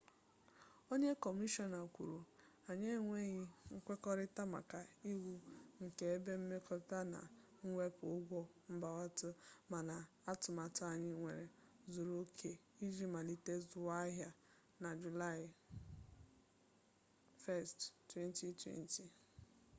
onye 0.93 1.11
kọmishọna 1.23 1.79
kwuru 1.93 2.19
anyị 2.69 2.87
enwebeghị 2.97 3.43
nkwekọrịta 3.75 4.43
maka 4.55 4.79
iwu 5.11 5.33
nke 5.83 6.05
ebe 6.15 6.33
mmepụta 6.39 6.99
na 7.13 7.19
mwepụ 7.67 8.05
ụgwọ 8.17 8.39
mbubata 8.73 9.29
mana 9.71 9.95
atụmatụ 10.31 10.81
anyị 10.93 11.11
nwere 11.19 11.45
zuru 11.93 12.13
oke 12.23 12.51
iji 12.85 13.05
malite 13.13 13.53
zụwa 13.69 13.93
ahịa 14.05 14.29
na 14.81 14.89
julaị 15.01 15.45
1 17.47 17.71
2020 18.31 19.03